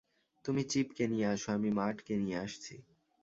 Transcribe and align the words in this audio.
তুমি 0.45 0.61
চিপকে 0.71 1.03
নিয়ে 1.07 1.27
আসো, 1.33 1.47
আমি 1.51 1.69
মার্টকে 1.71 2.13
নিয়ে 2.21 2.37
আসছি। 2.37 2.73